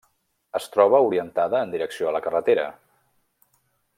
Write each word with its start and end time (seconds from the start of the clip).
Es 0.59 0.63
troba 0.75 1.01
orientada 1.09 1.61
en 1.67 1.75
direcció 1.77 2.09
a 2.09 2.15
la 2.17 2.23
carretera. 2.29 2.67